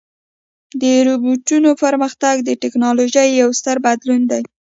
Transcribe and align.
د 0.81 0.83
روبوټونو 1.07 1.69
پرمختګ 1.83 2.35
د 2.43 2.49
ټکنالوژۍ 2.61 3.29
یو 3.41 3.49
ستر 3.59 3.77
بدلون 3.85 4.21
دی. 4.31 4.43